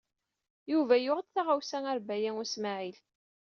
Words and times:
Yuba 0.71 0.95
yuɣ-d 0.99 1.27
taɣawsa 1.33 1.77
ɣer 1.85 1.97
Baya 2.07 2.31
U 2.41 2.43
Smaɛil. 2.53 2.99